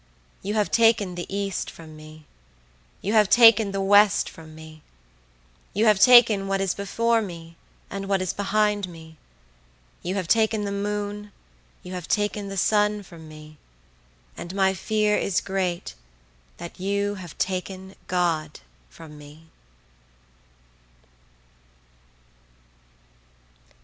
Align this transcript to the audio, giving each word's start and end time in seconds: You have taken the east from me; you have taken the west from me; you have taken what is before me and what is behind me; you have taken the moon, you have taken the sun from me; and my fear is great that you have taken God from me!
You 0.41 0.55
have 0.55 0.71
taken 0.71 1.13
the 1.13 1.27
east 1.31 1.69
from 1.69 1.95
me; 1.95 2.25
you 3.03 3.13
have 3.13 3.29
taken 3.29 3.71
the 3.71 3.79
west 3.81 4.31
from 4.31 4.55
me; 4.55 4.81
you 5.75 5.85
have 5.85 5.99
taken 5.99 6.47
what 6.47 6.59
is 6.59 6.73
before 6.73 7.21
me 7.21 7.55
and 7.87 8.07
what 8.09 8.19
is 8.19 8.33
behind 8.33 8.89
me; 8.89 9.17
you 10.01 10.15
have 10.15 10.27
taken 10.27 10.65
the 10.65 10.71
moon, 10.71 11.31
you 11.83 11.93
have 11.93 12.07
taken 12.07 12.47
the 12.49 12.57
sun 12.57 13.03
from 13.03 13.27
me; 13.27 13.59
and 14.35 14.55
my 14.55 14.73
fear 14.73 15.15
is 15.17 15.39
great 15.39 15.93
that 16.57 16.79
you 16.79 17.13
have 17.21 17.37
taken 17.37 17.93
God 18.07 18.61
from 18.89 19.19
me! 19.19 19.49